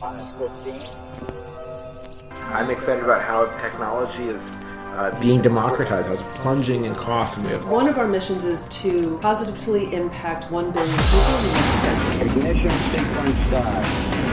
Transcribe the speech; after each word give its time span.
I'm 0.00 0.20
excited 2.70 3.02
about 3.02 3.20
how 3.22 3.46
technology 3.60 4.28
is 4.28 4.40
uh, 4.94 5.10
being 5.20 5.42
democratized, 5.42 6.06
how 6.06 6.12
it's 6.12 6.22
plunging 6.40 6.84
in 6.84 6.94
cost. 6.94 7.38
And 7.38 7.46
we 7.46 7.52
have 7.52 7.64
One 7.68 7.88
of 7.88 7.98
our 7.98 8.06
missions 8.06 8.44
is 8.44 8.68
to 8.82 9.18
positively 9.18 9.92
impact 9.92 10.52
1 10.52 10.70
billion 10.70 10.96
people 10.96 11.18
in 11.18 11.42
the 11.42 11.50
next. 11.52 12.20
Ignition 12.20 12.70
sequence 12.70 13.36
start. 13.48 13.84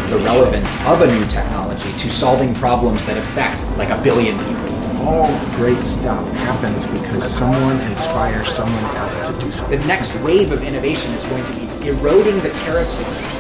the 0.10 0.20
relevance 0.20 0.80
of 0.86 1.02
a 1.02 1.08
new 1.08 1.26
technology 1.26 1.92
to 1.94 2.12
solving 2.12 2.54
problems 2.54 3.04
that 3.06 3.18
affect 3.18 3.66
like 3.76 3.90
a 3.90 3.98
billion 4.04 4.38
people. 4.38 4.76
all 5.08 5.28
great 5.56 5.84
stuff 5.84 6.32
happens 6.34 6.86
because 6.86 7.24
someone 7.28 7.80
inspires 7.90 8.50
someone 8.50 8.86
else 8.98 9.18
to 9.28 9.34
do 9.40 9.52
something. 9.52 9.80
The 9.80 9.86
next 9.88 10.14
wave 10.18 10.52
of 10.52 10.62
innovation 10.62 11.12
is 11.14 11.24
going 11.24 11.44
to 11.46 11.54
be 11.54 11.68
eroding 11.88 12.40
the 12.42 12.52
territory. 12.52 13.35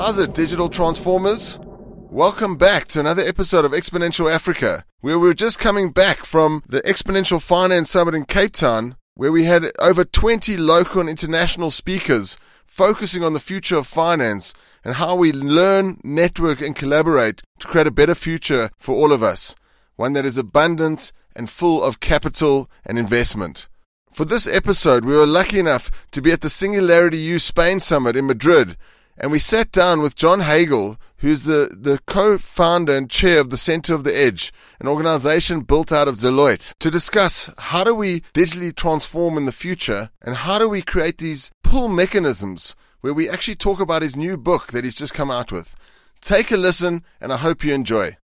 How's 0.00 0.16
it, 0.16 0.32
digital 0.32 0.70
transformers? 0.70 1.60
Welcome 1.62 2.56
back 2.56 2.88
to 2.88 3.00
another 3.00 3.20
episode 3.20 3.66
of 3.66 3.72
Exponential 3.72 4.32
Africa, 4.32 4.86
where 5.02 5.18
we're 5.18 5.34
just 5.34 5.58
coming 5.58 5.90
back 5.90 6.24
from 6.24 6.62
the 6.66 6.80
Exponential 6.80 7.40
Finance 7.40 7.90
Summit 7.90 8.14
in 8.14 8.24
Cape 8.24 8.52
Town, 8.52 8.96
where 9.14 9.30
we 9.30 9.44
had 9.44 9.70
over 9.78 10.02
20 10.02 10.56
local 10.56 11.02
and 11.02 11.10
international 11.10 11.70
speakers 11.70 12.38
focusing 12.66 13.22
on 13.22 13.34
the 13.34 13.38
future 13.38 13.76
of 13.76 13.86
finance 13.86 14.54
and 14.82 14.94
how 14.94 15.14
we 15.14 15.32
learn, 15.32 16.00
network, 16.02 16.62
and 16.62 16.74
collaborate 16.74 17.42
to 17.58 17.68
create 17.68 17.86
a 17.86 17.92
better 17.92 18.14
future 18.14 18.70
for 18.78 18.94
all 18.94 19.12
of 19.12 19.22
us, 19.22 19.54
one 19.96 20.14
that 20.14 20.24
is 20.24 20.38
abundant 20.38 21.12
and 21.36 21.50
full 21.50 21.84
of 21.84 22.00
capital 22.00 22.70
and 22.86 22.98
investment. 22.98 23.68
For 24.14 24.24
this 24.24 24.46
episode, 24.46 25.04
we 25.04 25.14
were 25.14 25.26
lucky 25.26 25.58
enough 25.58 25.90
to 26.12 26.22
be 26.22 26.32
at 26.32 26.40
the 26.40 26.48
Singularity 26.48 27.18
U 27.18 27.38
Spain 27.38 27.80
Summit 27.80 28.16
in 28.16 28.26
Madrid, 28.26 28.78
and 29.16 29.30
we 29.30 29.38
sat 29.38 29.70
down 29.72 30.00
with 30.00 30.16
John 30.16 30.40
Hagel, 30.40 30.96
who's 31.18 31.44
the, 31.44 31.76
the 31.78 32.00
co-founder 32.06 32.96
and 32.96 33.10
chair 33.10 33.40
of 33.40 33.50
the 33.50 33.56
Center 33.56 33.94
of 33.94 34.04
the 34.04 34.16
Edge, 34.16 34.52
an 34.80 34.88
organization 34.88 35.60
built 35.60 35.92
out 35.92 36.08
of 36.08 36.16
Deloitte, 36.16 36.74
to 36.80 36.90
discuss 36.90 37.50
how 37.58 37.84
do 37.84 37.94
we 37.94 38.20
digitally 38.32 38.74
transform 38.74 39.36
in 39.36 39.44
the 39.44 39.52
future 39.52 40.10
and 40.22 40.36
how 40.36 40.58
do 40.58 40.68
we 40.68 40.82
create 40.82 41.18
these 41.18 41.50
pull 41.62 41.88
mechanisms 41.88 42.74
where 43.00 43.14
we 43.14 43.28
actually 43.28 43.54
talk 43.54 43.80
about 43.80 44.02
his 44.02 44.16
new 44.16 44.36
book 44.36 44.68
that 44.68 44.84
he's 44.84 44.94
just 44.94 45.14
come 45.14 45.30
out 45.30 45.52
with. 45.52 45.74
Take 46.20 46.50
a 46.50 46.56
listen, 46.56 47.02
and 47.20 47.32
I 47.32 47.38
hope 47.38 47.64
you 47.64 47.74
enjoy. 47.74 48.16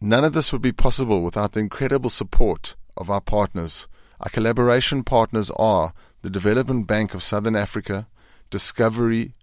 None 0.00 0.24
of 0.24 0.32
this 0.32 0.52
would 0.52 0.62
be 0.62 0.72
possible 0.72 1.22
without 1.22 1.52
the 1.52 1.60
incredible 1.60 2.10
support 2.10 2.76
of 2.96 3.10
our 3.10 3.20
partners. 3.20 3.88
Our 4.20 4.30
collaboration 4.30 5.02
partners 5.02 5.50
are 5.56 5.92
the 6.22 6.30
Development 6.30 6.86
Bank 6.86 7.14
of 7.14 7.22
Southern 7.22 7.56
Africa, 7.56 8.08
Discovery, 8.50 9.34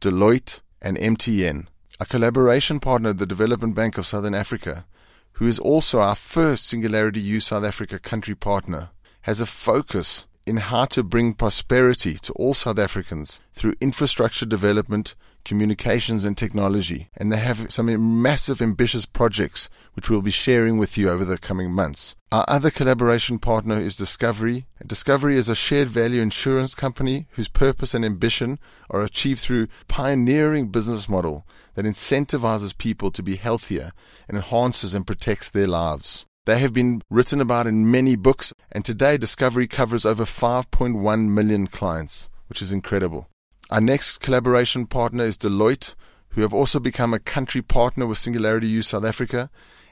Deloitte, 0.00 0.60
and 0.80 0.96
MTN. 0.96 1.66
Our 2.00 2.06
collaboration 2.06 2.78
partner, 2.78 3.10
of 3.10 3.18
the 3.18 3.26
Development 3.26 3.74
Bank 3.74 3.98
of 3.98 4.06
Southern 4.06 4.34
Africa, 4.34 4.86
who 5.32 5.46
is 5.46 5.58
also 5.58 6.00
our 6.00 6.14
first 6.14 6.66
Singularity 6.66 7.20
U 7.20 7.40
South 7.40 7.64
Africa 7.64 7.98
country 7.98 8.34
partner, 8.34 8.90
has 9.22 9.40
a 9.40 9.46
focus 9.46 10.26
in 10.48 10.56
how 10.56 10.86
to 10.86 11.02
bring 11.02 11.34
prosperity 11.34 12.14
to 12.14 12.32
all 12.32 12.54
South 12.54 12.78
Africans 12.78 13.40
through 13.52 13.74
infrastructure 13.80 14.46
development, 14.46 15.14
communications, 15.44 16.24
and 16.24 16.36
technology. 16.36 17.10
And 17.16 17.30
they 17.30 17.36
have 17.36 17.70
some 17.70 18.22
massive, 18.22 18.62
ambitious 18.62 19.04
projects 19.06 19.68
which 19.94 20.08
we'll 20.08 20.22
be 20.22 20.30
sharing 20.30 20.78
with 20.78 20.96
you 20.96 21.10
over 21.10 21.24
the 21.24 21.38
coming 21.38 21.72
months. 21.72 22.16
Our 22.30 22.44
other 22.48 22.70
collaboration 22.70 23.38
partner 23.38 23.76
is 23.76 23.96
Discovery. 23.96 24.66
Discovery 24.86 25.36
is 25.36 25.48
a 25.48 25.54
shared 25.54 25.88
value 25.88 26.22
insurance 26.22 26.74
company 26.74 27.26
whose 27.30 27.48
purpose 27.48 27.94
and 27.94 28.04
ambition 28.04 28.58
are 28.90 29.02
achieved 29.02 29.40
through 29.40 29.68
pioneering 29.88 30.68
business 30.68 31.08
model 31.08 31.46
that 31.74 31.86
incentivizes 31.86 32.76
people 32.76 33.10
to 33.10 33.22
be 33.22 33.36
healthier 33.36 33.92
and 34.28 34.36
enhances 34.36 34.94
and 34.94 35.06
protects 35.06 35.48
their 35.48 35.66
lives. 35.66 36.27
They 36.48 36.60
have 36.60 36.72
been 36.72 37.02
written 37.10 37.42
about 37.42 37.66
in 37.66 37.90
many 37.90 38.16
books, 38.16 38.54
and 38.72 38.82
today 38.82 39.18
Discovery 39.18 39.66
covers 39.68 40.06
over 40.06 40.24
5.1 40.24 41.28
million 41.28 41.66
clients, 41.66 42.30
which 42.46 42.62
is 42.62 42.72
incredible. 42.72 43.28
Our 43.68 43.82
next 43.82 44.22
collaboration 44.22 44.86
partner 44.86 45.24
is 45.24 45.36
Deloitte, 45.36 45.94
who 46.30 46.40
have 46.40 46.54
also 46.54 46.80
become 46.80 47.12
a 47.12 47.18
country 47.18 47.60
partner 47.60 48.06
with 48.06 48.16
Singularity 48.16 48.66
U 48.68 48.80
South 48.80 49.04
Africa. 49.04 49.50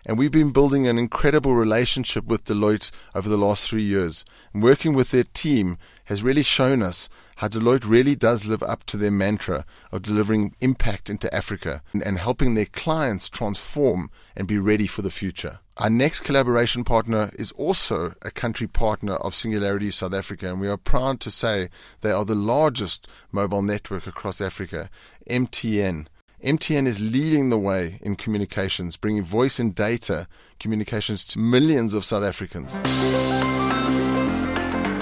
And 0.08 0.16
we've 0.16 0.30
been 0.30 0.52
building 0.52 0.86
an 0.86 0.98
incredible 0.98 1.56
relationship 1.56 2.26
with 2.26 2.44
Deloitte 2.44 2.92
over 3.12 3.28
the 3.28 3.36
last 3.36 3.68
three 3.68 3.82
years. 3.82 4.24
And 4.54 4.62
working 4.62 4.94
with 4.94 5.10
their 5.10 5.24
team 5.24 5.78
has 6.04 6.22
really 6.22 6.44
shown 6.44 6.80
us 6.80 7.08
how 7.38 7.48
Deloitte 7.48 7.88
really 7.88 8.14
does 8.14 8.46
live 8.46 8.62
up 8.62 8.84
to 8.84 8.96
their 8.96 9.10
mantra 9.10 9.66
of 9.90 10.02
delivering 10.02 10.54
impact 10.60 11.10
into 11.10 11.34
Africa 11.34 11.82
and, 11.92 12.04
and 12.04 12.20
helping 12.20 12.54
their 12.54 12.66
clients 12.66 13.28
transform 13.28 14.12
and 14.36 14.46
be 14.46 14.58
ready 14.58 14.86
for 14.86 15.02
the 15.02 15.10
future. 15.10 15.58
Our 15.78 15.90
next 15.90 16.20
collaboration 16.20 16.84
partner 16.84 17.30
is 17.36 17.50
also 17.52 18.14
a 18.22 18.30
country 18.30 18.68
partner 18.68 19.14
of 19.14 19.34
Singularity 19.34 19.90
South 19.90 20.14
Africa, 20.14 20.48
and 20.50 20.60
we 20.60 20.68
are 20.68 20.78
proud 20.78 21.18
to 21.20 21.32
say 21.32 21.68
they 22.00 22.12
are 22.12 22.24
the 22.24 22.36
largest 22.36 23.08
mobile 23.32 23.60
network 23.60 24.06
across 24.06 24.40
Africa, 24.40 24.88
MTN. 25.28 26.06
MTN 26.44 26.86
is 26.86 27.00
leading 27.00 27.48
the 27.48 27.56
way 27.56 27.98
in 28.02 28.14
communications, 28.14 28.98
bringing 28.98 29.22
voice 29.22 29.58
and 29.58 29.74
data 29.74 30.28
communications 30.60 31.24
to 31.28 31.38
millions 31.38 31.94
of 31.94 32.04
South 32.04 32.22
Africans. 32.22 32.74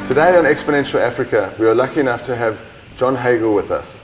Today 0.07 0.37
on 0.37 0.45
Exponential 0.45 1.01
Africa, 1.01 1.53
we 1.59 1.67
are 1.67 1.75
lucky 1.75 1.99
enough 1.99 2.25
to 2.27 2.37
have 2.37 2.61
John 2.97 3.17
Hagel 3.17 3.53
with 3.53 3.73
us. 3.73 3.99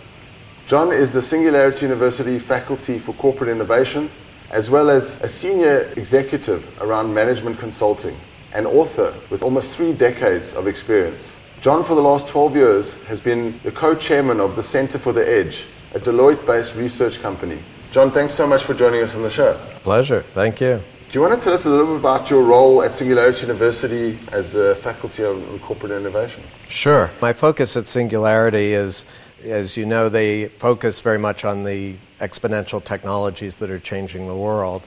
John 0.67 0.93
is 0.93 1.13
the 1.13 1.23
Singularity 1.23 1.83
University 1.83 2.41
Faculty 2.41 2.99
for 2.99 3.13
Corporate 3.13 3.49
Innovation, 3.49 4.11
as 4.51 4.69
well 4.69 4.91
as 4.91 5.21
a 5.21 5.29
senior 5.29 5.83
executive 5.97 6.67
around 6.81 7.15
management 7.15 7.61
consulting, 7.61 8.19
and 8.55 8.67
author 8.67 9.15
with 9.31 9.45
almost 9.45 9.71
three 9.71 9.93
decades 9.93 10.53
of 10.55 10.67
experience. 10.67 11.31
John, 11.61 11.85
for 11.85 11.95
the 11.95 12.03
last 12.03 12.27
12 12.27 12.57
years, 12.57 12.95
has 13.05 13.21
been 13.21 13.61
the 13.63 13.71
co 13.71 13.95
chairman 13.95 14.41
of 14.41 14.57
the 14.57 14.65
Center 14.65 14.99
for 14.99 15.13
the 15.13 15.29
Edge, 15.29 15.67
a 15.95 15.99
Deloitte 15.99 16.47
based 16.47 16.75
research 16.75 17.21
company. 17.21 17.63
John, 17.91 18.13
thanks 18.13 18.35
so 18.35 18.47
much 18.47 18.63
for 18.63 18.75
joining 18.75 19.03
us 19.03 19.15
on 19.15 19.23
the 19.23 19.31
show. 19.31 19.55
Pleasure. 19.83 20.25
Thank 20.35 20.61
you. 20.61 20.81
Do 21.11 21.19
you 21.19 21.23
want 21.23 21.35
to 21.35 21.45
tell 21.45 21.55
us 21.55 21.65
a 21.65 21.71
little 21.71 21.87
bit 21.87 21.97
about 21.97 22.31
your 22.31 22.45
role 22.45 22.83
at 22.85 22.95
Singularity 22.95 23.41
University 23.41 24.17
as 24.31 24.55
a 24.55 24.77
faculty 24.77 25.25
of 25.25 25.61
corporate 25.63 25.91
innovation? 25.91 26.45
Sure. 26.69 27.11
My 27.21 27.33
focus 27.33 27.77
at 27.77 27.89
Singularity 27.89 28.75
is, 28.75 29.05
as 29.43 29.77
you 29.77 29.87
know, 29.87 30.09
they 30.09 30.47
focus 30.49 31.01
very 31.01 31.19
much 31.19 31.45
on 31.45 31.65
the 31.65 31.97
exponential 32.21 32.85
technologies 32.85 33.57
that 33.57 33.71
are 33.71 33.81
changing 33.81 34.29
the 34.29 34.37
world. 34.37 34.83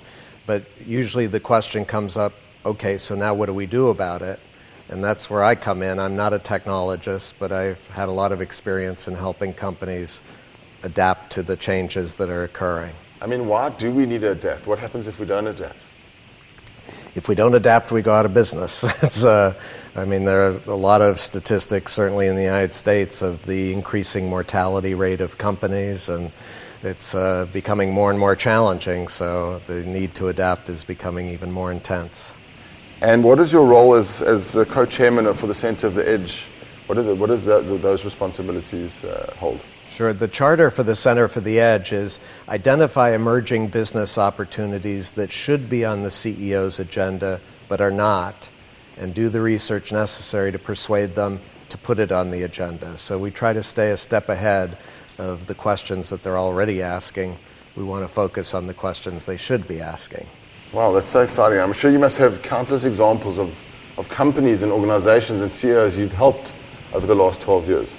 But 0.46 0.64
usually 0.86 1.28
the 1.28 1.42
question 1.42 1.84
comes 1.84 2.16
up 2.16 2.34
okay, 2.66 2.98
so 2.98 3.14
now 3.14 3.34
what 3.34 3.48
do 3.48 3.54
we 3.54 3.66
do 3.66 3.90
about 3.90 4.22
it? 4.22 4.40
And 4.88 5.04
that's 5.04 5.30
where 5.30 5.44
I 5.44 5.56
come 5.56 5.82
in. 5.82 6.00
I'm 6.00 6.16
not 6.16 6.34
a 6.34 6.40
technologist, 6.40 7.34
but 7.38 7.52
I've 7.52 7.86
had 7.88 8.08
a 8.08 8.12
lot 8.14 8.32
of 8.32 8.40
experience 8.40 9.10
in 9.10 9.16
helping 9.16 9.54
companies 9.54 10.22
adapt 10.84 11.32
to 11.34 11.44
the 11.44 11.56
changes 11.56 12.16
that 12.16 12.30
are 12.30 12.44
occurring. 12.44 12.94
I 13.22 13.26
mean, 13.26 13.48
why 13.48 13.70
do 13.70 13.92
we 13.92 14.06
need 14.06 14.22
to 14.22 14.32
adapt? 14.32 14.68
What 14.68 14.80
happens 14.80 15.08
if 15.08 15.20
we 15.20 15.26
don't 15.26 15.48
adapt? 15.48 15.78
if 17.16 17.28
we 17.28 17.36
don't 17.36 17.54
adapt, 17.54 17.92
we 17.92 18.02
go 18.02 18.14
out 18.14 18.26
of 18.26 18.34
business. 18.34 18.84
it's, 19.02 19.24
uh, 19.24 19.54
I 19.96 20.06
mean, 20.06 20.26
there 20.26 20.48
are 20.48 20.62
a 20.66 20.76
lot 20.76 21.02
of 21.02 21.20
statistics, 21.20 21.94
certainly 21.94 22.28
in 22.28 22.36
the 22.36 22.44
United 22.44 22.74
States, 22.74 23.22
of 23.22 23.46
the 23.46 23.72
increasing 23.72 24.30
mortality 24.30 24.96
rate 24.96 25.22
of 25.22 25.38
companies, 25.38 26.10
and 26.10 26.32
it's 26.82 27.14
uh, 27.14 27.48
becoming 27.54 27.92
more 27.92 28.10
and 28.10 28.20
more 28.20 28.36
challenging. 28.36 29.08
So 29.08 29.62
the 29.68 29.84
need 29.84 30.16
to 30.16 30.30
adapt 30.30 30.70
is 30.70 30.84
becoming 30.84 31.30
even 31.30 31.52
more 31.52 31.72
intense. 31.72 32.32
And 33.02 33.24
what 33.24 33.40
is 33.40 33.52
your 33.52 33.66
role 33.66 33.96
as, 33.96 34.22
as 34.22 34.56
a 34.56 34.66
co-chairman 34.66 35.32
for 35.36 35.48
the 35.48 35.56
Center 35.56 35.88
of 35.88 35.94
the 35.94 36.08
Edge? 36.10 36.46
What, 36.88 36.98
are 36.98 37.04
the, 37.04 37.16
what 37.16 37.28
does 37.28 37.46
that, 37.46 37.82
those 37.82 38.04
responsibilities 38.04 39.04
uh, 39.04 39.34
hold? 39.38 39.62
Sure. 39.94 40.12
The 40.12 40.28
charter 40.28 40.72
for 40.72 40.82
the 40.82 40.96
Center 40.96 41.28
for 41.28 41.40
the 41.40 41.60
Edge 41.60 41.94
is 41.94 42.20
identify 42.50 43.14
emerging 43.14 43.68
business 43.68 44.18
opportunities 44.18 45.12
that 45.12 45.32
should 45.32 45.70
be 45.70 45.86
on 45.86 46.02
the 46.02 46.10
CEO's 46.10 46.80
agenda 46.80 47.40
but 47.70 47.80
are 47.80 47.92
not, 47.92 48.50
and 48.98 49.14
do 49.14 49.30
the 49.30 49.40
research 49.40 49.92
necessary 49.92 50.52
to 50.52 50.58
persuade 50.58 51.14
them 51.14 51.40
to 51.70 51.78
put 51.78 52.00
it 52.00 52.12
on 52.12 52.32
the 52.32 52.42
agenda. 52.42 52.98
So 52.98 53.20
we 53.20 53.30
try 53.30 53.54
to 53.54 53.62
stay 53.62 53.92
a 53.92 53.98
step 53.98 54.30
ahead 54.30 54.80
of 55.20 55.46
the 55.46 55.54
questions 55.54 56.10
that 56.10 56.24
they're 56.24 56.40
already 56.40 56.82
asking. 56.82 57.38
We 57.76 57.84
want 57.84 58.04
to 58.04 58.08
focus 58.08 58.56
on 58.56 58.66
the 58.66 58.74
questions 58.74 59.26
they 59.26 59.38
should 59.38 59.68
be 59.68 59.80
asking. 59.80 60.26
Wow, 60.72 60.92
that's 60.92 61.10
so 61.10 61.22
exciting. 61.22 61.60
I'm 61.60 61.72
sure 61.72 61.92
you 61.92 62.00
must 62.00 62.18
have 62.18 62.42
countless 62.42 62.84
examples 62.84 63.38
of, 63.38 63.56
of 64.00 64.10
companies 64.10 64.64
and 64.64 64.72
organizations 64.72 65.44
and 65.44 65.52
CEOs 65.52 65.96
you've 65.96 66.12
helped 66.12 66.52
over 66.94 67.06
the 67.06 67.16
last 67.16 67.42
12 67.42 67.68
years. 67.68 67.94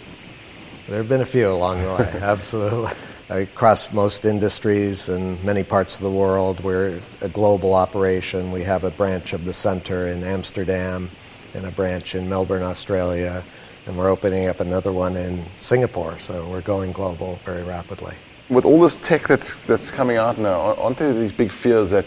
There 0.86 0.98
have 0.98 1.08
been 1.08 1.22
a 1.22 1.26
few 1.26 1.50
along 1.50 1.82
the 1.82 1.94
way, 1.94 2.20
absolutely. 2.22 2.92
Across 3.30 3.92
most 3.94 4.26
industries 4.26 5.08
and 5.08 5.42
many 5.42 5.64
parts 5.64 5.96
of 5.96 6.02
the 6.02 6.10
world, 6.10 6.60
we're 6.60 7.00
a 7.22 7.28
global 7.28 7.74
operation. 7.74 8.52
We 8.52 8.64
have 8.64 8.84
a 8.84 8.90
branch 8.90 9.32
of 9.32 9.46
the 9.46 9.54
center 9.54 10.08
in 10.08 10.22
Amsterdam 10.22 11.10
and 11.54 11.64
a 11.64 11.70
branch 11.70 12.14
in 12.14 12.28
Melbourne, 12.28 12.62
Australia. 12.62 13.42
and 13.86 13.96
we're 13.96 14.10
opening 14.10 14.48
up 14.48 14.60
another 14.60 14.92
one 14.92 15.16
in 15.16 15.44
Singapore. 15.58 16.18
So 16.18 16.46
we're 16.48 16.60
going 16.60 16.92
global 16.92 17.38
very 17.46 17.62
rapidly. 17.62 18.14
With 18.50 18.66
all 18.66 18.80
this 18.80 18.96
tech 18.96 19.26
that's 19.26 19.54
that's 19.66 19.90
coming 19.90 20.18
out 20.18 20.36
now, 20.36 20.74
aren't 20.76 20.98
there 20.98 21.14
these 21.14 21.32
big 21.32 21.50
fears 21.50 21.90
that 21.90 22.04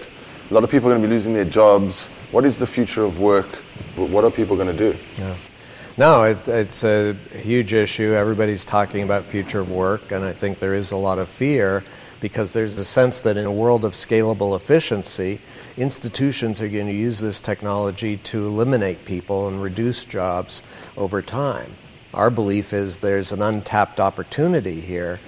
a 0.52 0.54
lot 0.54 0.64
of 0.64 0.70
people 0.70 0.90
are 0.90 0.92
going 0.92 1.02
to 1.02 1.08
be 1.08 1.14
losing 1.14 1.34
their 1.34 1.46
jobs? 1.46 2.10
What 2.32 2.46
is 2.46 2.60
the 2.60 2.68
future 2.68 3.04
of 3.04 3.20
work? 3.20 3.48
What 3.96 4.24
are 4.24 4.30
people 4.30 4.56
going 4.56 4.76
to 4.76 4.92
do? 4.92 4.98
Yeah. 5.18 5.36
No, 6.00 6.26
it, 6.26 6.48
it's 6.48 6.84
a 6.84 7.14
huge 7.32 7.74
issue. 7.74 8.14
Everybody's 8.14 8.64
talking 8.64 9.02
about 9.02 9.26
future 9.26 9.64
work, 9.64 10.12
and 10.12 10.24
I 10.24 10.32
think 10.32 10.60
there 10.60 10.76
is 10.76 10.92
a 10.92 10.96
lot 10.96 11.18
of 11.18 11.28
fear 11.28 11.84
because 12.22 12.54
there's 12.54 12.78
a 12.78 12.86
sense 12.86 13.22
that 13.22 13.36
in 13.36 13.48
a 13.48 13.52
world 13.52 13.84
of 13.84 13.94
scalable 13.94 14.56
efficiency, 14.56 15.42
institutions 15.76 16.62
are 16.62 16.70
going 16.70 16.86
to 16.86 16.94
use 16.94 17.20
this 17.20 17.42
technology 17.42 18.18
to 18.18 18.46
eliminate 18.46 19.06
people 19.06 19.48
and 19.48 19.60
reduce 19.60 20.06
jobs 20.06 20.62
over 20.98 21.24
time. 21.24 21.76
Our 22.14 22.30
belief 22.30 22.74
is 22.74 23.00
there's 23.00 23.32
an 23.32 23.42
untapped 23.42 24.00
opportunity 24.00 24.80
here 24.80 25.20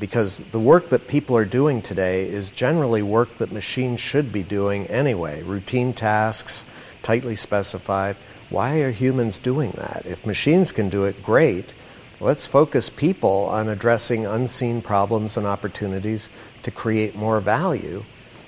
because 0.00 0.38
the 0.52 0.60
work 0.60 0.88
that 0.88 1.06
people 1.06 1.36
are 1.36 1.44
doing 1.44 1.82
today 1.82 2.26
is 2.26 2.50
generally 2.50 3.02
work 3.02 3.36
that 3.36 3.52
machines 3.52 4.00
should 4.00 4.32
be 4.32 4.42
doing 4.42 4.86
anyway 4.86 5.42
routine 5.42 5.92
tasks, 5.92 6.64
tightly 7.02 7.36
specified. 7.36 8.16
Why 8.54 8.82
are 8.82 8.92
humans 8.92 9.40
doing 9.40 9.72
that? 9.72 10.06
If 10.06 10.24
machines 10.24 10.70
can 10.70 10.88
do 10.88 11.02
it, 11.06 11.24
great. 11.24 11.72
Let's 12.20 12.46
focus 12.46 12.88
people 12.88 13.46
on 13.46 13.68
addressing 13.68 14.26
unseen 14.26 14.80
problems 14.80 15.36
and 15.36 15.44
opportunities 15.44 16.28
to 16.62 16.70
create 16.70 17.16
more 17.16 17.40
value. 17.40 18.04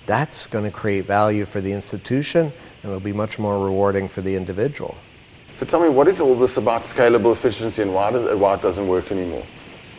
That's 0.07 0.47
going 0.47 0.63
to 0.63 0.71
create 0.71 1.07
value 1.07 1.45
for 1.45 1.61
the 1.61 1.73
institution 1.73 2.53
and 2.83 2.85
it'll 2.85 3.01
be 3.01 3.13
much 3.13 3.41
more 3.41 3.59
rewarding 3.59 4.07
for 4.07 4.21
the 4.21 4.37
individual. 4.37 4.95
So 5.59 5.67
tell 5.67 5.81
me, 5.81 5.89
what 5.89 6.07
is 6.07 6.21
all 6.21 6.37
this 6.37 6.57
about 6.57 6.85
scalable 6.85 7.33
efficiency 7.33 7.83
and 7.83 7.93
why, 7.93 8.13
does, 8.13 8.33
why 8.39 8.55
it 8.55 8.63
doesn't 8.63 8.87
work 8.87 9.11
anymore? 9.11 9.45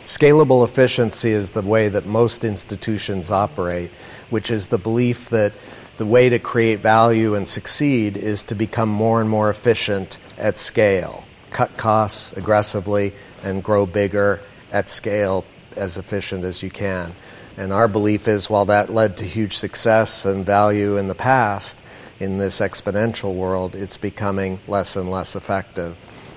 Scalable 0.06 0.64
efficiency 0.64 1.32
is 1.32 1.50
the 1.50 1.60
way 1.60 1.90
that 1.90 2.06
most 2.06 2.44
institutions 2.44 3.30
operate, 3.30 3.90
which 4.30 4.50
is 4.50 4.68
the 4.68 4.78
belief 4.78 5.28
that 5.28 5.52
the 5.98 6.06
way 6.06 6.28
to 6.28 6.38
create 6.38 6.78
value 6.78 7.34
and 7.34 7.48
succeed 7.48 8.16
is 8.16 8.44
to 8.44 8.54
become 8.54 8.88
more 8.88 9.20
and 9.20 9.28
more 9.28 9.50
efficient 9.50 10.16
at 10.38 10.56
scale, 10.56 11.24
cut 11.50 11.76
costs 11.76 12.32
aggressively, 12.34 13.12
and 13.42 13.64
grow 13.64 13.84
bigger 13.84 14.40
at 14.72 14.88
scale 14.88 15.44
as 15.76 15.98
efficient 15.98 16.44
as 16.44 16.62
you 16.62 16.70
can. 16.70 17.12
And 17.56 17.72
our 17.72 17.88
belief 17.88 18.28
is 18.28 18.48
while 18.48 18.66
that 18.66 18.94
led 18.94 19.16
to 19.16 19.24
huge 19.24 19.56
success 19.56 20.24
and 20.24 20.46
value 20.46 20.96
in 20.96 21.08
the 21.08 21.16
past, 21.16 21.76
in 22.20 22.38
this 22.38 22.60
exponential 22.60 23.34
world, 23.34 23.74
it's 23.74 23.96
becoming 23.96 24.60
less 24.68 24.94
and 24.94 25.10
less 25.10 25.34
effective, 25.34 25.96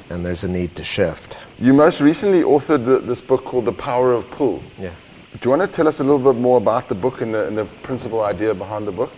and 0.10 0.26
there's 0.26 0.44
a 0.44 0.48
need 0.48 0.76
to 0.78 0.84
shift. 0.84 1.38
You 1.60 1.74
most 1.74 2.02
recently 2.02 2.42
authored 2.42 3.06
this 3.06 3.22
book 3.22 3.46
called 3.46 3.66
The 3.66 3.74
Power 3.74 4.14
of 4.14 4.30
Pull. 4.32 4.64
Yeah. 4.80 4.94
Do 5.34 5.40
you 5.44 5.50
want 5.56 5.62
to 5.62 5.68
tell 5.68 5.88
us 5.88 6.00
a 6.00 6.04
little 6.04 6.34
bit 6.34 6.40
more 6.40 6.58
about 6.58 6.90
the 6.90 6.96
book 6.96 7.22
and 7.22 7.34
the, 7.34 7.48
and 7.48 7.56
the 7.56 7.66
principal 7.84 8.22
idea 8.24 8.56
behind 8.56 8.88
the 8.88 8.92
book? 8.92 9.12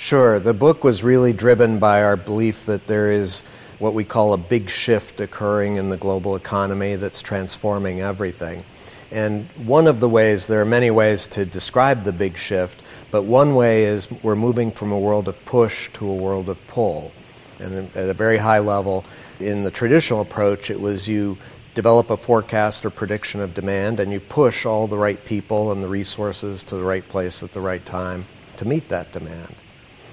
Sure. 0.00 0.40
The 0.40 0.54
book 0.54 0.82
was 0.82 1.02
really 1.02 1.34
driven 1.34 1.78
by 1.78 2.02
our 2.02 2.16
belief 2.16 2.64
that 2.64 2.86
there 2.86 3.12
is 3.12 3.42
what 3.78 3.92
we 3.92 4.02
call 4.02 4.32
a 4.32 4.38
big 4.38 4.70
shift 4.70 5.20
occurring 5.20 5.76
in 5.76 5.90
the 5.90 5.98
global 5.98 6.36
economy 6.36 6.96
that's 6.96 7.20
transforming 7.20 8.00
everything. 8.00 8.64
And 9.10 9.46
one 9.56 9.86
of 9.86 10.00
the 10.00 10.08
ways, 10.08 10.46
there 10.46 10.62
are 10.62 10.64
many 10.64 10.90
ways 10.90 11.26
to 11.28 11.44
describe 11.44 12.04
the 12.04 12.14
big 12.14 12.38
shift, 12.38 12.80
but 13.10 13.24
one 13.24 13.54
way 13.54 13.84
is 13.84 14.10
we're 14.22 14.36
moving 14.36 14.72
from 14.72 14.90
a 14.90 14.98
world 14.98 15.28
of 15.28 15.44
push 15.44 15.90
to 15.92 16.08
a 16.08 16.14
world 16.14 16.48
of 16.48 16.56
pull. 16.66 17.12
And 17.58 17.94
at 17.94 18.08
a 18.08 18.14
very 18.14 18.38
high 18.38 18.60
level, 18.60 19.04
in 19.38 19.64
the 19.64 19.70
traditional 19.70 20.22
approach, 20.22 20.70
it 20.70 20.80
was 20.80 21.08
you 21.08 21.36
develop 21.74 22.08
a 22.08 22.16
forecast 22.16 22.86
or 22.86 22.90
prediction 22.90 23.42
of 23.42 23.52
demand 23.52 24.00
and 24.00 24.10
you 24.10 24.20
push 24.20 24.64
all 24.64 24.86
the 24.86 24.96
right 24.96 25.22
people 25.26 25.72
and 25.72 25.84
the 25.84 25.88
resources 25.88 26.62
to 26.64 26.76
the 26.76 26.84
right 26.84 27.06
place 27.06 27.42
at 27.42 27.52
the 27.52 27.60
right 27.60 27.84
time 27.84 28.24
to 28.56 28.64
meet 28.64 28.88
that 28.88 29.12
demand. 29.12 29.54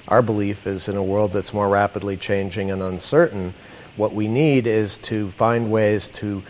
Our 0.07 0.21
belief 0.21 0.65
is 0.68 0.88
in 0.88 0.95
a 0.95 1.04
world 1.04 1.33
that's 1.33 1.54
more 1.54 1.68
rapidly 1.68 2.15
changing 2.15 2.71
and 2.71 2.81
uncertain, 2.81 3.54
what 3.98 4.13
we 4.13 4.27
need 4.27 4.68
is 4.68 5.00
to 5.00 5.31
find 5.31 5.71
ways 5.71 6.07
to 6.09 6.44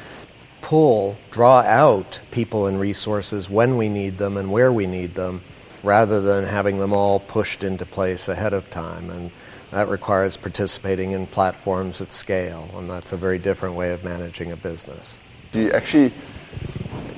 pull, 0.61 1.17
draw 1.31 1.61
out 1.61 2.19
people 2.29 2.67
and 2.67 2.79
resources 2.79 3.49
when 3.49 3.77
we 3.77 3.89
need 3.89 4.17
them 4.17 4.37
and 4.37 4.51
where 4.51 4.71
we 4.71 4.85
need 4.85 5.15
them, 5.15 5.41
rather 5.81 6.21
than 6.21 6.43
having 6.43 6.77
them 6.77 6.93
all 6.93 7.19
pushed 7.19 7.63
into 7.63 7.85
place 7.85 8.27
ahead 8.27 8.53
of 8.53 8.69
time. 8.69 9.09
And 9.09 9.31
that 9.71 9.87
requires 9.87 10.37
participating 10.37 11.11
in 11.11 11.25
platforms 11.25 12.01
at 12.01 12.13
scale, 12.13 12.69
and 12.75 12.89
that's 12.89 13.11
a 13.11 13.17
very 13.17 13.39
different 13.39 13.75
way 13.75 13.91
of 13.91 14.03
managing 14.03 14.51
a 14.51 14.57
business. 14.57 15.17
Do 15.51 15.61
you 15.61 15.71
actually, 15.71 16.13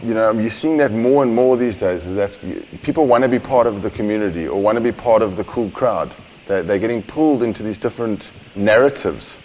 you 0.03 0.13
know, 0.13 0.31
you're 0.31 0.49
seeing 0.51 0.77
that 0.77 0.91
more 0.91 1.23
and 1.23 1.33
more 1.33 1.57
these 1.57 1.77
days, 1.77 2.05
is 2.05 2.15
that 2.15 2.31
people 2.83 3.07
want 3.07 3.23
to 3.23 3.29
be 3.29 3.39
part 3.39 3.67
of 3.67 3.81
the 3.81 3.89
community 3.89 4.47
or 4.47 4.61
want 4.61 4.77
to 4.77 4.81
be 4.81 4.91
part 4.91 5.21
of 5.21 5.35
the 5.35 5.43
cool 5.43 5.69
crowd. 5.71 6.13
They're, 6.49 6.63
they're 6.63 6.79
getting 6.79 7.03
pulled 7.03 7.43
into 7.43 7.61
these 7.61 7.77
different 7.77 8.31
narratives 8.55 9.37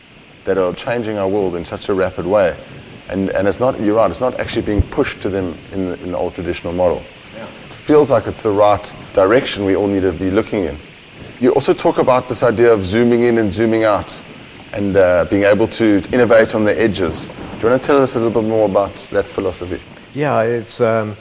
that 0.47 0.57
are 0.57 0.73
changing 0.73 1.19
our 1.19 1.29
world 1.29 1.55
in 1.55 1.67
such 1.67 1.91
a 1.91 1.95
rapid 1.95 2.25
way. 2.25 2.57
And, 3.11 3.29
and 3.29 3.47
it's 3.47 3.61
not, 3.61 3.79
you're 3.79 3.97
right, 3.97 4.11
it's 4.11 4.21
not 4.21 4.41
actually 4.41 4.63
being 4.63 4.81
pushed 4.81 5.21
to 5.21 5.29
them 5.29 5.59
in 5.71 5.91
the, 5.91 6.03
in 6.03 6.13
the 6.13 6.17
old 6.17 6.35
traditional 6.35 6.73
model. 6.73 7.03
Yeah. 7.35 7.47
It 7.47 7.75
feels 7.85 8.09
like 8.09 8.27
it's 8.27 8.43
the 8.43 8.53
right 8.53 8.91
direction 9.13 9.67
we 9.67 9.77
all 9.77 9.87
need 9.87 10.01
to 10.01 10.13
be 10.13 10.31
looking 10.31 10.65
in. 10.65 10.79
You 11.41 11.53
also 11.53 11.75
talk 11.75 11.99
about 11.99 12.27
this 12.27 12.43
idea 12.43 12.73
of 12.73 12.87
zooming 12.87 13.25
in 13.25 13.37
and 13.37 13.53
zooming 13.53 13.85
out 13.85 14.11
and 14.73 14.97
uh, 14.97 15.27
being 15.29 15.43
able 15.43 15.69
to 15.69 16.03
innovate 16.11 16.55
on 16.55 16.65
the 16.65 16.81
edges. 16.81 17.27
Do 17.27 17.59
you 17.61 17.69
want 17.69 17.83
to 17.83 17.87
tell 17.87 18.03
us 18.03 18.15
a 18.15 18.19
little 18.19 18.43
bit 18.43 18.49
more 18.49 18.65
about 18.65 18.95
that 19.13 19.27
philosophy? 19.27 19.83
Yeah, 20.15 20.41
it's 20.41 20.81
um, 20.81 21.19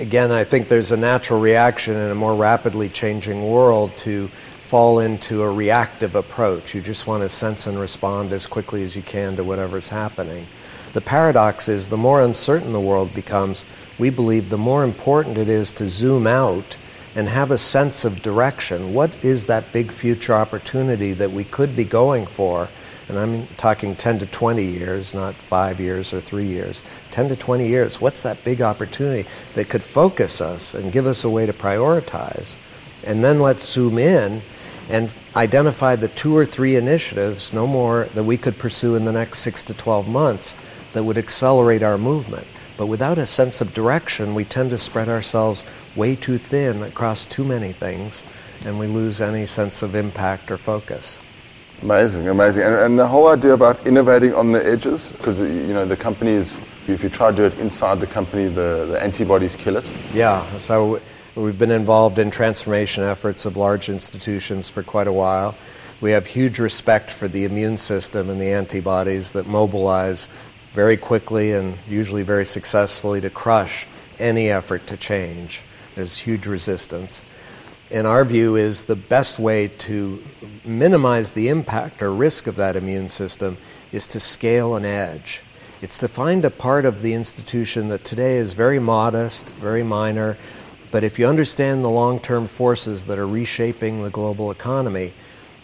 again, 0.00 0.32
I 0.32 0.42
think 0.42 0.66
there's 0.66 0.90
a 0.90 0.96
natural 0.96 1.38
reaction 1.38 1.94
in 1.94 2.10
a 2.10 2.16
more 2.16 2.34
rapidly 2.34 2.88
changing 2.88 3.48
world 3.48 3.96
to 3.98 4.28
fall 4.70 5.00
into 5.00 5.42
a 5.42 5.50
reactive 5.50 6.14
approach. 6.14 6.76
You 6.76 6.80
just 6.80 7.04
want 7.04 7.24
to 7.24 7.28
sense 7.28 7.66
and 7.66 7.76
respond 7.76 8.32
as 8.32 8.46
quickly 8.46 8.84
as 8.84 8.94
you 8.94 9.02
can 9.02 9.34
to 9.34 9.42
whatever's 9.42 9.88
happening. 9.88 10.46
The 10.92 11.00
paradox 11.00 11.66
is 11.66 11.88
the 11.88 11.96
more 11.96 12.22
uncertain 12.22 12.72
the 12.72 12.78
world 12.78 13.12
becomes, 13.12 13.64
we 13.98 14.10
believe 14.10 14.48
the 14.48 14.56
more 14.56 14.84
important 14.84 15.38
it 15.38 15.48
is 15.48 15.72
to 15.72 15.90
zoom 15.90 16.28
out 16.28 16.76
and 17.16 17.28
have 17.28 17.50
a 17.50 17.58
sense 17.58 18.04
of 18.04 18.22
direction. 18.22 18.94
What 18.94 19.10
is 19.24 19.46
that 19.46 19.72
big 19.72 19.90
future 19.90 20.34
opportunity 20.34 21.14
that 21.14 21.32
we 21.32 21.42
could 21.42 21.74
be 21.74 21.82
going 21.82 22.24
for? 22.24 22.68
And 23.08 23.18
I'm 23.18 23.48
talking 23.56 23.96
10 23.96 24.20
to 24.20 24.26
20 24.26 24.64
years, 24.64 25.16
not 25.16 25.34
five 25.34 25.80
years 25.80 26.12
or 26.12 26.20
three 26.20 26.46
years. 26.46 26.84
10 27.10 27.30
to 27.30 27.34
20 27.34 27.66
years. 27.66 28.00
What's 28.00 28.22
that 28.22 28.44
big 28.44 28.62
opportunity 28.62 29.28
that 29.56 29.68
could 29.68 29.82
focus 29.82 30.40
us 30.40 30.74
and 30.74 30.92
give 30.92 31.08
us 31.08 31.24
a 31.24 31.28
way 31.28 31.44
to 31.44 31.52
prioritize? 31.52 32.54
And 33.02 33.24
then 33.24 33.40
let's 33.40 33.68
zoom 33.68 33.98
in 33.98 34.42
and 34.90 35.10
identify 35.36 35.94
the 35.96 36.08
two 36.08 36.36
or 36.36 36.44
three 36.44 36.76
initiatives, 36.76 37.52
no 37.52 37.66
more, 37.66 38.08
that 38.14 38.24
we 38.24 38.36
could 38.36 38.58
pursue 38.58 38.96
in 38.96 39.04
the 39.04 39.12
next 39.12 39.38
six 39.38 39.62
to 39.64 39.74
12 39.74 40.08
months 40.08 40.54
that 40.92 41.04
would 41.04 41.16
accelerate 41.16 41.82
our 41.82 41.96
movement. 41.96 42.46
But 42.76 42.86
without 42.86 43.18
a 43.18 43.26
sense 43.26 43.60
of 43.60 43.72
direction, 43.72 44.34
we 44.34 44.44
tend 44.44 44.70
to 44.70 44.78
spread 44.78 45.08
ourselves 45.08 45.64
way 45.94 46.16
too 46.16 46.38
thin 46.38 46.82
across 46.82 47.24
too 47.26 47.44
many 47.44 47.72
things, 47.72 48.24
and 48.64 48.78
we 48.78 48.86
lose 48.86 49.20
any 49.20 49.46
sense 49.46 49.82
of 49.82 49.94
impact 49.94 50.50
or 50.50 50.58
focus. 50.58 51.18
Amazing, 51.82 52.28
amazing. 52.28 52.62
And, 52.62 52.74
and 52.74 52.98
the 52.98 53.06
whole 53.06 53.28
idea 53.28 53.54
about 53.54 53.86
innovating 53.86 54.34
on 54.34 54.52
the 54.52 54.64
edges, 54.64 55.12
because, 55.12 55.38
you 55.38 55.72
know, 55.72 55.86
the 55.86 55.96
companies, 55.96 56.60
if 56.88 57.02
you 57.02 57.08
try 57.08 57.30
to 57.30 57.36
do 57.36 57.44
it 57.44 57.58
inside 57.58 58.00
the 58.00 58.06
company, 58.06 58.48
the, 58.48 58.86
the 58.90 59.02
antibodies 59.02 59.54
kill 59.54 59.76
it. 59.76 59.84
Yeah, 60.12 60.58
so 60.58 61.00
We've 61.40 61.58
been 61.58 61.70
involved 61.70 62.18
in 62.18 62.30
transformation 62.30 63.02
efforts 63.02 63.46
of 63.46 63.56
large 63.56 63.88
institutions 63.88 64.68
for 64.68 64.82
quite 64.82 65.06
a 65.06 65.12
while. 65.12 65.56
We 65.98 66.10
have 66.10 66.26
huge 66.26 66.58
respect 66.58 67.10
for 67.10 67.28
the 67.28 67.46
immune 67.46 67.78
system 67.78 68.28
and 68.28 68.38
the 68.38 68.52
antibodies 68.52 69.32
that 69.32 69.46
mobilize 69.46 70.28
very 70.74 70.98
quickly 70.98 71.52
and 71.52 71.78
usually 71.88 72.24
very 72.24 72.44
successfully 72.44 73.22
to 73.22 73.30
crush 73.30 73.86
any 74.18 74.50
effort 74.50 74.86
to 74.88 74.98
change. 74.98 75.62
There's 75.94 76.18
huge 76.18 76.46
resistance. 76.46 77.22
And 77.90 78.06
our 78.06 78.26
view 78.26 78.56
is 78.56 78.84
the 78.84 78.94
best 78.94 79.38
way 79.38 79.68
to 79.68 80.22
minimize 80.62 81.32
the 81.32 81.48
impact 81.48 82.02
or 82.02 82.12
risk 82.12 82.48
of 82.48 82.56
that 82.56 82.76
immune 82.76 83.08
system 83.08 83.56
is 83.92 84.06
to 84.08 84.20
scale 84.20 84.76
an 84.76 84.84
edge. 84.84 85.40
It's 85.80 85.96
to 85.98 86.08
find 86.08 86.44
a 86.44 86.50
part 86.50 86.84
of 86.84 87.00
the 87.00 87.14
institution 87.14 87.88
that 87.88 88.04
today 88.04 88.36
is 88.36 88.52
very 88.52 88.78
modest, 88.78 89.48
very 89.52 89.82
minor, 89.82 90.36
but 90.90 91.04
if 91.04 91.18
you 91.18 91.28
understand 91.28 91.84
the 91.84 91.88
long 91.88 92.20
term 92.20 92.48
forces 92.48 93.04
that 93.04 93.18
are 93.18 93.26
reshaping 93.26 94.02
the 94.02 94.10
global 94.10 94.50
economy, 94.50 95.12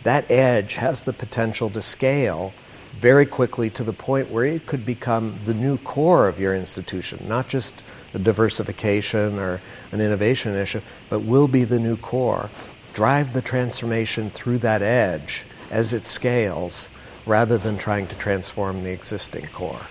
that 0.04 0.30
edge 0.30 0.74
has 0.74 1.02
the 1.02 1.12
potential 1.12 1.68
to 1.70 1.82
scale 1.82 2.52
very 3.00 3.26
quickly 3.26 3.68
to 3.70 3.84
the 3.84 3.92
point 3.92 4.30
where 4.30 4.44
it 4.44 4.66
could 4.66 4.86
become 4.86 5.38
the 5.44 5.54
new 5.54 5.76
core 5.78 6.28
of 6.28 6.40
your 6.40 6.54
institution, 6.54 7.26
not 7.28 7.48
just 7.48 7.82
a 8.14 8.18
diversification 8.18 9.38
or 9.38 9.60
an 9.92 10.00
innovation 10.00 10.54
issue, 10.54 10.80
but 11.10 11.20
will 11.20 11.48
be 11.48 11.64
the 11.64 11.78
new 11.78 11.96
core. 11.96 12.48
Drive 12.94 13.32
the 13.32 13.42
transformation 13.42 14.30
through 14.30 14.58
that 14.58 14.80
edge 14.80 15.44
as 15.70 15.92
it 15.92 16.06
scales 16.06 16.88
rather 17.26 17.58
than 17.58 17.76
trying 17.76 18.06
to 18.06 18.14
transform 18.14 18.84
the 18.84 18.92
existing 18.92 19.46
core. 19.48 19.86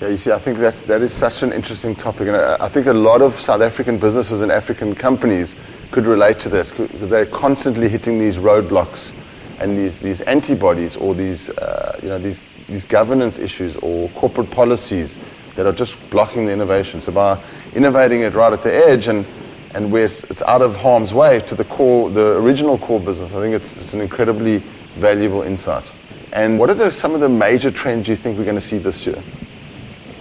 Yeah, 0.00 0.08
you 0.08 0.16
see, 0.16 0.30
I 0.32 0.38
think 0.38 0.56
that 0.60 0.86
that 0.86 1.02
is 1.02 1.12
such 1.12 1.42
an 1.42 1.52
interesting 1.52 1.94
topic, 1.94 2.28
and 2.28 2.34
I, 2.34 2.56
I 2.58 2.68
think 2.70 2.86
a 2.86 2.92
lot 2.92 3.20
of 3.20 3.38
South 3.38 3.60
African 3.60 3.98
businesses 3.98 4.40
and 4.40 4.50
African 4.50 4.94
companies 4.94 5.54
could 5.90 6.06
relate 6.06 6.40
to 6.40 6.48
that 6.48 6.74
because 6.74 7.10
they're 7.10 7.26
constantly 7.26 7.86
hitting 7.86 8.18
these 8.18 8.36
roadblocks 8.36 9.12
and 9.58 9.76
these, 9.76 9.98
these 9.98 10.22
antibodies 10.22 10.96
or 10.96 11.14
these 11.14 11.50
uh, 11.50 12.00
you 12.02 12.08
know 12.08 12.18
these 12.18 12.40
these 12.66 12.86
governance 12.86 13.36
issues 13.36 13.76
or 13.82 14.08
corporate 14.10 14.50
policies 14.50 15.18
that 15.54 15.66
are 15.66 15.72
just 15.72 15.96
blocking 16.08 16.46
the 16.46 16.52
innovation. 16.52 17.02
So 17.02 17.12
by 17.12 17.38
innovating 17.74 18.22
it 18.22 18.32
right 18.32 18.54
at 18.54 18.62
the 18.62 18.72
edge 18.72 19.06
and 19.06 19.26
and 19.74 19.92
where 19.92 20.06
it's, 20.06 20.24
it's 20.24 20.40
out 20.42 20.62
of 20.62 20.76
harm's 20.76 21.12
way 21.12 21.40
to 21.40 21.54
the 21.54 21.64
core, 21.64 22.08
the 22.08 22.38
original 22.38 22.78
core 22.78 23.00
business, 23.00 23.32
I 23.32 23.40
think 23.40 23.54
it's, 23.54 23.76
it's 23.76 23.92
an 23.92 24.00
incredibly 24.00 24.62
valuable 24.96 25.42
insight. 25.42 25.92
And 26.32 26.58
what 26.58 26.70
are 26.70 26.74
the, 26.74 26.90
some 26.90 27.14
of 27.14 27.20
the 27.20 27.28
major 27.28 27.70
trends 27.70 28.08
you 28.08 28.16
think 28.16 28.38
we're 28.38 28.44
going 28.44 28.56
to 28.56 28.66
see 28.66 28.78
this 28.78 29.06
year? 29.06 29.22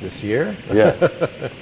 This 0.01 0.23
year? 0.23 0.55
Yeah. 0.71 1.49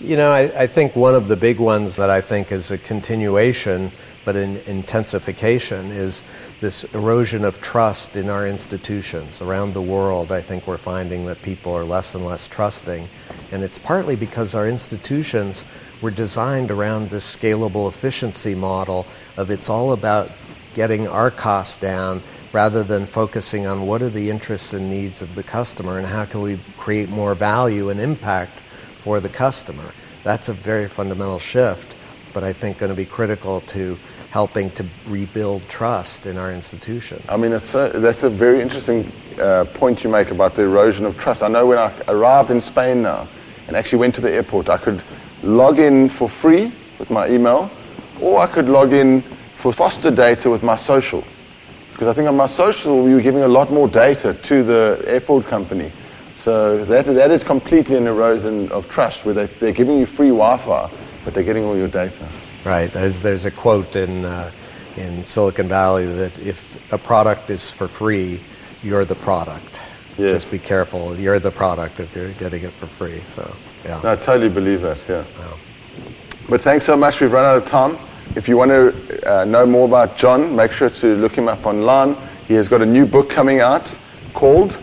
You 0.00 0.16
know, 0.16 0.30
I, 0.30 0.42
I, 0.62 0.66
think 0.68 0.94
one 0.94 1.16
of 1.16 1.26
the 1.26 1.34
big 1.34 1.58
ones 1.58 1.96
that 1.96 2.08
I 2.08 2.20
think 2.20 2.52
is 2.52 2.70
a 2.70 2.78
continuation, 2.78 3.90
but 4.24 4.36
an 4.36 4.58
intensification, 4.58 5.90
is 5.90 6.22
this 6.60 6.84
erosion 6.94 7.44
of 7.44 7.60
trust 7.60 8.14
in 8.14 8.28
our 8.28 8.46
institutions. 8.46 9.42
Around 9.42 9.74
the 9.74 9.82
world, 9.82 10.30
I 10.30 10.40
think 10.40 10.68
we're 10.68 10.78
finding 10.78 11.26
that 11.26 11.42
people 11.42 11.72
are 11.72 11.82
less 11.82 12.14
and 12.14 12.24
less 12.24 12.46
trusting. 12.46 13.08
And 13.50 13.64
it's 13.64 13.80
partly 13.80 14.14
because 14.14 14.54
our 14.54 14.68
institutions 14.68 15.64
were 16.00 16.12
designed 16.12 16.70
around 16.70 17.10
this 17.10 17.36
scalable 17.36 17.88
efficiency 17.88 18.54
model 18.54 19.04
of 19.36 19.50
it's 19.50 19.68
all 19.68 19.92
about 19.92 20.30
getting 20.74 21.08
our 21.08 21.32
costs 21.32 21.76
down 21.76 22.22
rather 22.52 22.82
than 22.82 23.06
focusing 23.06 23.66
on 23.66 23.86
what 23.86 24.02
are 24.02 24.10
the 24.10 24.30
interests 24.30 24.72
and 24.72 24.90
needs 24.90 25.22
of 25.22 25.34
the 25.34 25.42
customer 25.42 25.98
and 25.98 26.06
how 26.06 26.24
can 26.24 26.40
we 26.40 26.58
create 26.76 27.08
more 27.08 27.34
value 27.34 27.90
and 27.90 28.00
impact 28.00 28.58
for 29.02 29.20
the 29.20 29.28
customer. 29.28 29.92
That's 30.24 30.48
a 30.48 30.54
very 30.54 30.88
fundamental 30.88 31.38
shift, 31.38 31.94
but 32.32 32.44
I 32.44 32.52
think 32.52 32.78
going 32.78 32.90
to 32.90 32.96
be 32.96 33.06
critical 33.06 33.60
to 33.62 33.98
helping 34.30 34.70
to 34.72 34.86
rebuild 35.06 35.66
trust 35.68 36.26
in 36.26 36.36
our 36.36 36.52
institutions. 36.52 37.24
I 37.28 37.36
mean, 37.36 37.52
a, 37.52 37.60
that's 37.60 38.22
a 38.22 38.30
very 38.30 38.60
interesting 38.60 39.10
uh, 39.40 39.64
point 39.74 40.04
you 40.04 40.10
make 40.10 40.30
about 40.30 40.54
the 40.54 40.62
erosion 40.62 41.06
of 41.06 41.18
trust. 41.18 41.42
I 41.42 41.48
know 41.48 41.66
when 41.66 41.78
I 41.78 41.92
arrived 42.08 42.50
in 42.50 42.60
Spain 42.60 43.02
now 43.02 43.28
and 43.66 43.76
actually 43.76 43.98
went 43.98 44.14
to 44.16 44.20
the 44.20 44.30
airport, 44.30 44.68
I 44.68 44.78
could 44.78 45.02
log 45.42 45.78
in 45.78 46.10
for 46.10 46.28
free 46.28 46.72
with 46.98 47.10
my 47.10 47.28
email, 47.28 47.70
or 48.20 48.40
I 48.40 48.46
could 48.46 48.68
log 48.68 48.92
in 48.92 49.22
for 49.54 49.72
foster 49.72 50.10
data 50.10 50.50
with 50.50 50.62
my 50.62 50.76
social. 50.76 51.24
Because 51.98 52.12
I 52.12 52.14
think 52.14 52.28
on 52.28 52.36
my 52.36 52.46
social, 52.46 53.02
we 53.02 53.12
were 53.12 53.20
giving 53.20 53.42
a 53.42 53.48
lot 53.48 53.72
more 53.72 53.88
data 53.88 54.32
to 54.32 54.62
the 54.62 55.02
airport 55.04 55.46
company. 55.46 55.90
So 56.36 56.84
that, 56.84 57.06
that 57.06 57.32
is 57.32 57.42
completely 57.42 57.96
an 57.96 58.06
erosion 58.06 58.70
of 58.70 58.88
trust 58.88 59.24
where 59.24 59.34
they, 59.34 59.46
they're 59.58 59.72
giving 59.72 59.98
you 59.98 60.06
free 60.06 60.28
Wi 60.28 60.58
Fi, 60.58 60.88
but 61.24 61.34
they're 61.34 61.42
getting 61.42 61.64
all 61.64 61.76
your 61.76 61.88
data. 61.88 62.28
Right. 62.64 62.92
There's, 62.92 63.20
there's 63.20 63.46
a 63.46 63.50
quote 63.50 63.96
in, 63.96 64.24
uh, 64.24 64.52
in 64.96 65.24
Silicon 65.24 65.66
Valley 65.66 66.06
that 66.06 66.38
if 66.38 66.78
a 66.92 66.98
product 66.98 67.50
is 67.50 67.68
for 67.68 67.88
free, 67.88 68.42
you're 68.84 69.04
the 69.04 69.16
product. 69.16 69.80
Yes. 70.16 70.42
Just 70.42 70.52
be 70.52 70.60
careful. 70.60 71.18
You're 71.18 71.40
the 71.40 71.50
product 71.50 71.98
if 71.98 72.14
you're 72.14 72.32
getting 72.34 72.62
it 72.62 72.74
for 72.74 72.86
free. 72.86 73.22
So, 73.34 73.56
yeah. 73.84 74.00
No, 74.04 74.12
I 74.12 74.16
totally 74.16 74.50
believe 74.50 74.82
that, 74.82 74.98
yeah. 75.08 75.24
Wow. 75.36 75.58
But 76.48 76.60
thanks 76.60 76.86
so 76.86 76.96
much. 76.96 77.20
We've 77.20 77.32
run 77.32 77.44
out 77.44 77.56
of 77.56 77.66
time. 77.66 77.98
If 78.38 78.46
you 78.46 78.56
want 78.56 78.70
to 78.70 79.40
uh, 79.40 79.44
know 79.44 79.66
more 79.66 79.84
about 79.84 80.16
John, 80.16 80.54
make 80.54 80.70
sure 80.70 80.88
to 80.88 81.16
look 81.16 81.32
him 81.32 81.48
up 81.48 81.66
online. 81.66 82.16
He 82.46 82.54
has 82.54 82.68
got 82.68 82.80
a 82.80 82.86
new 82.86 83.04
book 83.04 83.28
coming 83.28 83.58
out 83.58 83.92
called 84.32 84.78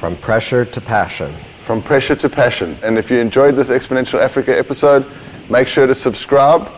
From 0.00 0.16
Pressure 0.16 0.64
to 0.64 0.80
Passion. 0.80 1.32
From 1.64 1.84
Pressure 1.84 2.16
to 2.16 2.28
Passion. 2.28 2.76
And 2.82 2.98
if 2.98 3.08
you 3.08 3.18
enjoyed 3.18 3.54
this 3.54 3.68
Exponential 3.68 4.20
Africa 4.20 4.58
episode, 4.58 5.06
make 5.48 5.68
sure 5.68 5.86
to 5.86 5.94
subscribe, 5.94 6.68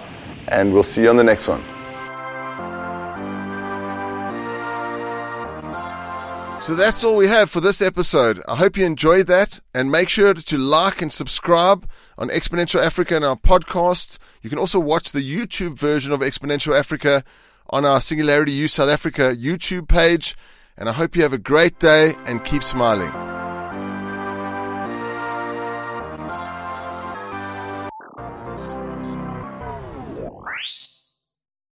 and 0.48 0.70
we'll 0.70 0.82
see 0.82 1.00
you 1.00 1.08
on 1.08 1.16
the 1.16 1.24
next 1.24 1.48
one. 1.48 1.64
So 6.62 6.76
that's 6.76 7.02
all 7.02 7.16
we 7.16 7.26
have 7.26 7.50
for 7.50 7.60
this 7.60 7.82
episode. 7.82 8.40
I 8.46 8.54
hope 8.54 8.76
you 8.76 8.86
enjoyed 8.86 9.26
that 9.26 9.58
and 9.74 9.90
make 9.90 10.08
sure 10.08 10.32
to 10.32 10.56
like 10.56 11.02
and 11.02 11.12
subscribe 11.12 11.88
on 12.16 12.28
Exponential 12.28 12.80
Africa 12.80 13.16
and 13.16 13.24
our 13.24 13.34
podcast. 13.34 14.18
You 14.42 14.48
can 14.48 14.60
also 14.60 14.78
watch 14.78 15.10
the 15.10 15.28
YouTube 15.28 15.76
version 15.76 16.12
of 16.12 16.20
Exponential 16.20 16.78
Africa 16.78 17.24
on 17.70 17.84
our 17.84 18.00
Singularity 18.00 18.52
U 18.52 18.68
South 18.68 18.90
Africa 18.90 19.34
YouTube 19.36 19.88
page. 19.88 20.36
And 20.76 20.88
I 20.88 20.92
hope 20.92 21.16
you 21.16 21.24
have 21.24 21.32
a 21.32 21.38
great 21.38 21.80
day 21.80 22.14
and 22.26 22.44
keep 22.44 22.62
smiling. 22.62 23.31